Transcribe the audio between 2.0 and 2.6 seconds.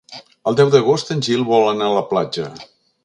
platja.